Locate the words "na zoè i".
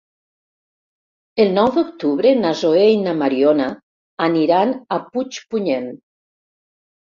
2.41-2.99